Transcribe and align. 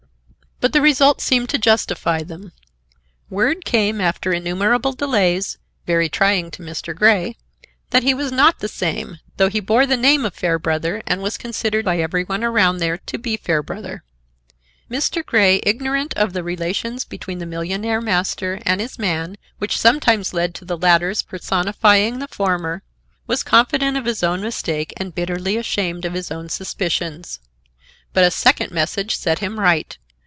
But 0.63 0.73
the 0.73 0.81
result 0.83 1.21
seemed 1.21 1.49
to 1.49 1.57
justify 1.57 2.21
them. 2.21 2.51
Word 3.31 3.65
came 3.65 3.99
after 3.99 4.31
innumerable 4.31 4.93
delays, 4.93 5.57
very 5.87 6.07
trying 6.07 6.51
to 6.51 6.61
Mr. 6.61 6.95
Grey, 6.95 7.35
that 7.89 8.03
he 8.03 8.13
was 8.13 8.31
not 8.31 8.59
the 8.59 8.67
same, 8.67 9.17
though 9.37 9.49
he 9.49 9.59
bore 9.59 9.87
the 9.87 9.97
name 9.97 10.23
of 10.23 10.35
Fairbrother, 10.35 11.01
and 11.07 11.23
was 11.23 11.39
considered 11.39 11.83
by 11.83 11.97
every 11.97 12.23
one 12.23 12.43
around 12.43 12.77
there 12.77 12.99
to 12.99 13.17
be 13.17 13.37
Fairbrother. 13.37 14.03
Mr. 14.87 15.25
Grey, 15.25 15.61
ignorant 15.63 16.13
of 16.13 16.31
the 16.33 16.43
relations 16.43 17.05
between 17.05 17.39
the 17.39 17.47
millionaire 17.47 17.99
master 17.99 18.59
and 18.63 18.79
his 18.81 18.99
man 18.99 19.37
which 19.57 19.79
sometimes 19.79 20.31
led 20.31 20.53
to 20.53 20.63
the 20.63 20.77
latter's 20.77 21.23
personifying 21.23 22.19
the 22.19 22.27
former, 22.27 22.83
was 23.25 23.41
confident 23.41 23.97
of 23.97 24.05
his 24.05 24.21
own 24.21 24.41
mistake 24.41 24.93
and 24.97 25.15
bitterly 25.15 25.57
ashamed 25.57 26.05
of 26.05 26.13
his 26.13 26.29
own 26.29 26.49
suspicions. 26.49 27.39
But 28.13 28.25
a 28.25 28.29
second 28.29 28.69
message 28.71 29.15
set 29.15 29.39
him 29.39 29.59
right. 29.59 29.97